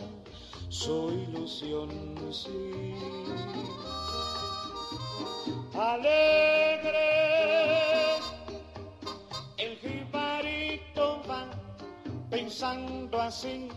[0.69, 1.89] su ilusión,
[2.31, 2.95] sí.
[5.75, 7.12] Alegre,
[12.43, 13.69] pensando así,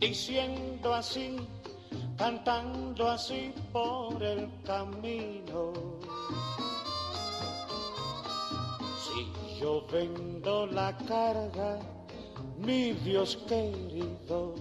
[0.00, 1.36] diciendo así,
[2.16, 5.74] cantando así por el camino.
[9.02, 11.80] Si yo vendo la carga,
[12.56, 14.54] mi Dios querido,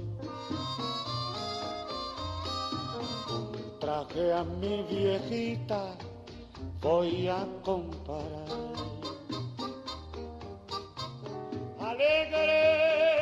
[3.80, 5.96] traje a mi viejita
[6.82, 8.72] voy a comparar.
[11.80, 13.21] Alegre,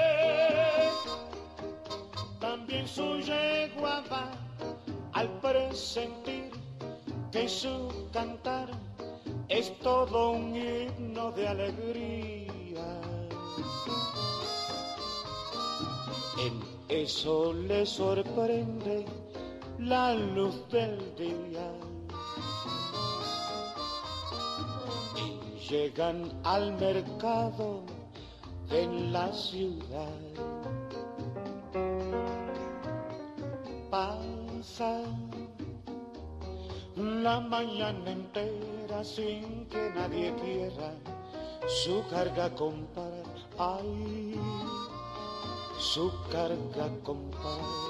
[2.96, 4.32] su yegua va
[5.14, 6.52] al presentir
[7.32, 7.76] que su
[8.12, 8.70] cantar
[9.48, 12.90] es todo un himno de alegría.
[16.46, 19.06] En eso le sorprende
[19.78, 21.72] la luz del día.
[25.16, 27.84] Y llegan al mercado
[28.72, 30.10] en la ciudad.
[36.98, 40.94] La mañana entera sin que nadie quiera
[41.66, 43.24] su carga comprar.
[43.58, 44.36] Ay,
[45.80, 47.90] su carga comprar.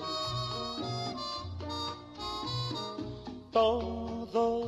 [3.51, 4.61] Todo,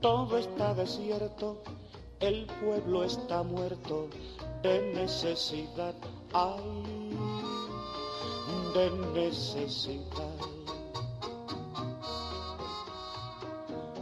[0.00, 1.62] todo está desierto,
[2.20, 4.08] el pueblo está muerto
[4.62, 5.94] de necesidad.
[6.32, 7.01] Ay,
[8.74, 10.36] de necesidad.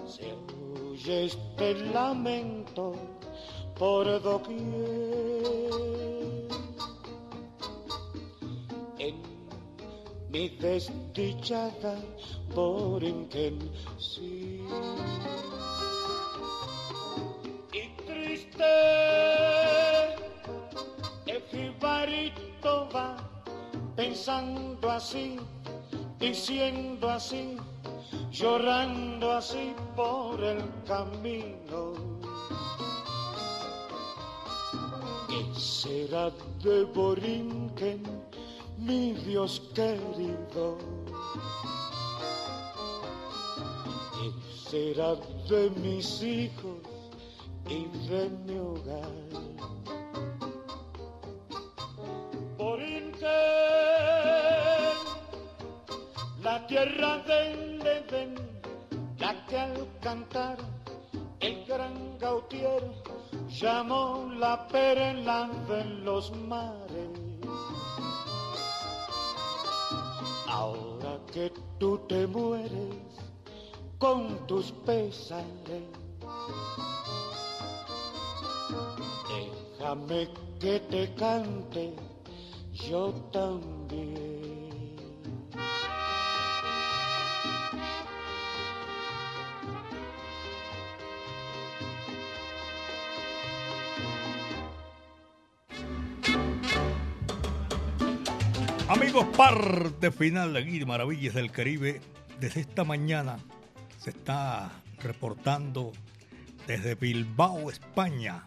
[0.07, 0.35] Se
[0.89, 2.95] oye este lamento
[3.79, 4.61] por doquier.
[8.99, 9.17] En
[10.31, 11.97] mi desdichada
[12.55, 13.59] Borinquen,
[13.99, 14.61] sí.
[17.73, 18.65] Y triste,
[21.27, 23.30] el jibarito va
[24.01, 25.37] pensando así,
[26.19, 27.59] diciendo así,
[28.33, 31.93] llorando así por el camino.
[35.29, 36.31] ¿Qué será
[36.65, 38.03] de Borinquen,
[38.79, 40.79] mi Dios querido?
[44.17, 44.29] ¿Qué
[44.71, 45.15] será
[45.47, 46.79] de mis hijos
[47.69, 49.13] y de mi hogar?
[52.57, 53.90] Borinquen,
[56.43, 58.35] la tierra del Edén,
[59.19, 60.57] la que al cantar
[61.41, 62.83] el gran Gautier
[63.49, 67.11] llamó la perla de los mares.
[70.49, 72.97] Ahora que tú te mueres
[73.99, 75.85] con tus pesares,
[79.79, 80.29] déjame
[80.59, 81.95] que te cante
[82.73, 84.30] yo también.
[99.11, 102.01] Parte final de aquí de Maravillas del Caribe.
[102.39, 103.39] Desde esta mañana
[103.99, 104.71] se está
[105.03, 105.93] reportando
[106.69, 108.45] desde Bilbao, España,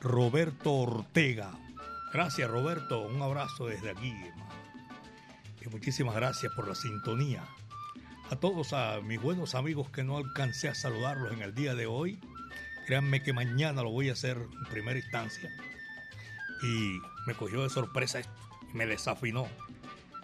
[0.00, 1.52] Roberto Ortega.
[2.12, 3.06] Gracias, Roberto.
[3.06, 4.12] Un abrazo desde aquí.
[5.64, 7.44] Y muchísimas gracias por la sintonía.
[8.30, 11.86] A todos a mis buenos amigos que no alcancé a saludarlos en el día de
[11.86, 12.18] hoy,
[12.86, 15.48] créanme que mañana lo voy a hacer en primera instancia.
[16.60, 18.32] Y me cogió de sorpresa esto,
[18.72, 19.46] me desafinó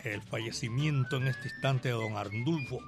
[0.05, 2.79] el fallecimiento en este instante de don Arnulfo,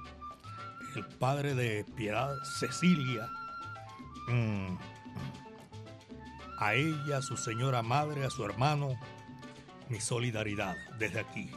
[0.95, 3.29] el padre de Piedad Cecilia.
[4.27, 4.77] Mm.
[6.57, 8.99] A ella, a su señora madre, a su hermano,
[9.89, 11.51] mi solidaridad desde aquí.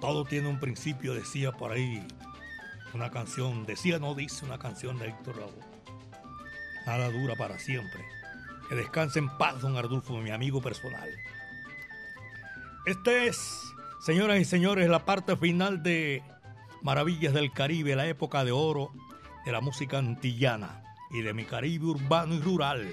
[0.00, 2.06] Todo tiene un principio, decía por ahí
[2.92, 5.64] una canción, decía no dice una canción de Héctor Lavoe.
[6.86, 8.04] Nada dura para siempre.
[8.68, 11.08] Que descanse en paz, don Ardulfo, mi amigo personal.
[12.86, 16.22] Este es, señoras y señores, la parte final de
[16.82, 18.92] Maravillas del Caribe, la época de oro
[19.46, 22.92] de la música antillana y de mi Caribe urbano y rural.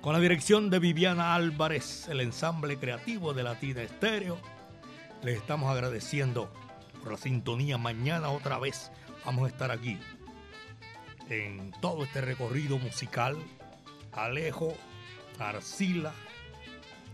[0.00, 4.36] Con la dirección de Viviana Álvarez, el ensamble creativo de Latina Estéreo,
[5.22, 6.52] les estamos agradeciendo
[7.04, 7.78] por la sintonía.
[7.78, 8.90] Mañana otra vez
[9.24, 9.96] vamos a estar aquí
[11.28, 13.36] en todo este recorrido musical.
[14.10, 14.76] Alejo,
[15.38, 16.12] Arcila,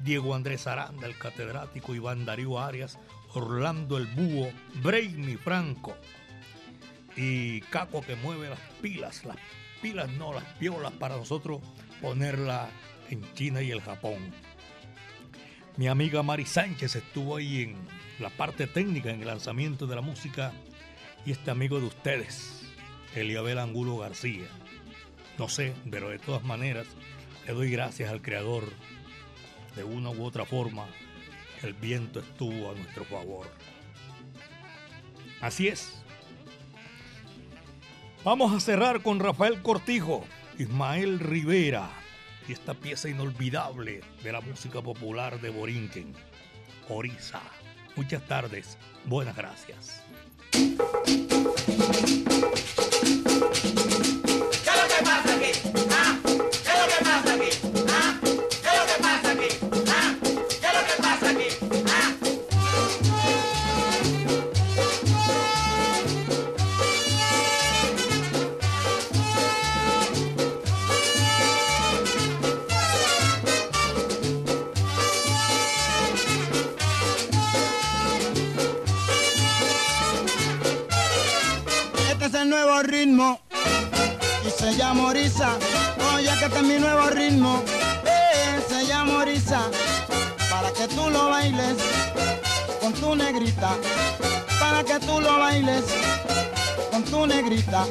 [0.03, 2.99] Diego Andrés Aranda, el catedrático Iván Darío Arias,
[3.35, 4.51] Orlando el Búho,
[4.83, 5.97] Brainy Franco
[7.17, 9.37] y Caco que mueve las pilas, las
[9.83, 11.61] pilas no, las piolas para nosotros
[12.01, 12.69] ponerla
[13.11, 14.33] en China y el Japón.
[15.77, 17.77] Mi amiga Mari Sánchez estuvo ahí en
[18.19, 20.53] la parte técnica, en el lanzamiento de la música
[21.25, 22.63] y este amigo de ustedes,
[23.15, 24.47] Eliabel Angulo García.
[25.39, 26.87] No sé, pero de todas maneras
[27.47, 28.65] le doy gracias al Creador
[29.79, 30.87] de una u otra forma,
[31.63, 33.47] el viento estuvo a nuestro favor.
[35.41, 36.03] Así es.
[38.25, 40.25] Vamos a cerrar con Rafael Cortijo,
[40.59, 41.89] Ismael Rivera
[42.49, 46.13] y esta pieza inolvidable de la música popular de Borinquen,
[46.89, 47.41] Orisa.
[47.95, 50.03] Muchas tardes, buenas gracias.
[83.17, 85.57] Y se llama Orisa.
[86.15, 87.63] Oye, que este es mi nuevo ritmo,
[88.05, 89.63] eh, se llama Orisa.
[90.51, 91.77] Para que tú lo bailes
[92.81, 93.77] con tu negrita.
[94.61, 95.85] Para que tú lo bailes
[96.91, 97.87] con tu negrita.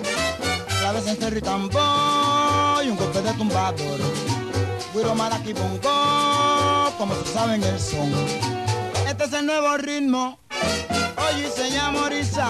[0.83, 3.99] La vez en Cerri Tambor y un golpe de tumbador.
[4.93, 8.13] Guiro Maraki Bongo, como se saben el son.
[9.07, 10.37] Este es el nuevo ritmo,
[11.31, 12.49] oye, se llama Orisa.